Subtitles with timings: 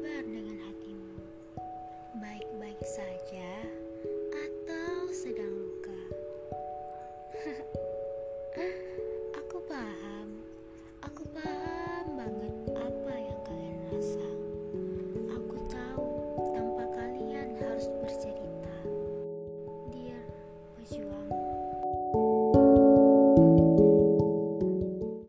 [0.00, 1.12] kabar dengan hatimu?
[2.24, 3.52] Baik-baik saja
[4.32, 6.00] atau sedang luka?
[9.44, 10.40] aku paham,
[11.04, 14.28] aku paham banget apa yang kalian rasa.
[15.36, 16.08] Aku tahu
[16.56, 18.76] tanpa kalian harus bercerita.
[19.92, 20.24] Dear
[20.80, 21.39] pejuang.